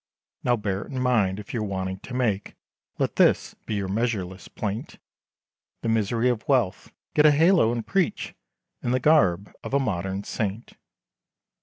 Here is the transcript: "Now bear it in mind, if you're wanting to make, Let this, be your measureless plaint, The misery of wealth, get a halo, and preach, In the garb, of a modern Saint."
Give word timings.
"Now 0.43 0.55
bear 0.55 0.81
it 0.81 0.91
in 0.91 0.99
mind, 0.99 1.39
if 1.39 1.53
you're 1.53 1.61
wanting 1.61 1.99
to 1.99 2.15
make, 2.15 2.55
Let 2.97 3.17
this, 3.17 3.53
be 3.67 3.75
your 3.75 3.87
measureless 3.87 4.47
plaint, 4.47 4.97
The 5.83 5.89
misery 5.89 6.27
of 6.27 6.47
wealth, 6.47 6.91
get 7.13 7.27
a 7.27 7.31
halo, 7.31 7.71
and 7.71 7.85
preach, 7.85 8.33
In 8.81 8.93
the 8.93 8.99
garb, 8.99 9.51
of 9.63 9.75
a 9.75 9.79
modern 9.79 10.23
Saint." 10.23 10.73